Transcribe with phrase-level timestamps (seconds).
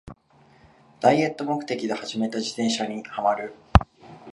[0.99, 3.53] ダイエット目的で始めた自転車にハマる